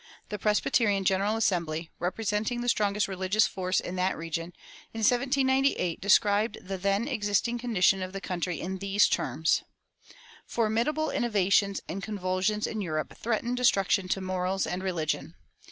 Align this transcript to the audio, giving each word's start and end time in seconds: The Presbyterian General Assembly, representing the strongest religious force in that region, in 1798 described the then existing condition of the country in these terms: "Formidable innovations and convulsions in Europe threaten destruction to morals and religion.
The 0.29 0.39
Presbyterian 0.39 1.05
General 1.05 1.35
Assembly, 1.35 1.91
representing 1.99 2.61
the 2.61 2.69
strongest 2.69 3.07
religious 3.07 3.45
force 3.45 3.79
in 3.79 3.97
that 3.97 4.17
region, 4.17 4.45
in 4.95 5.01
1798 5.01 6.01
described 6.01 6.57
the 6.59 6.79
then 6.79 7.07
existing 7.07 7.59
condition 7.59 8.01
of 8.01 8.11
the 8.11 8.19
country 8.19 8.59
in 8.59 8.79
these 8.79 9.07
terms: 9.07 9.61
"Formidable 10.47 11.11
innovations 11.11 11.81
and 11.87 12.01
convulsions 12.01 12.65
in 12.65 12.81
Europe 12.81 13.15
threaten 13.15 13.53
destruction 13.53 14.07
to 14.07 14.21
morals 14.21 14.65
and 14.65 14.81
religion. 14.81 15.35